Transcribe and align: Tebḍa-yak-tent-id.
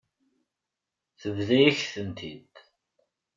Tebḍa-yak-tent-id. 1.21 2.53